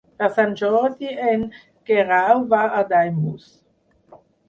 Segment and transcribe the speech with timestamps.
[0.19, 1.45] Per Sant Jordi en
[1.91, 3.51] Guerau va a Daimús.